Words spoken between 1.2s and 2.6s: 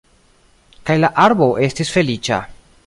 arbo estis feliĉa.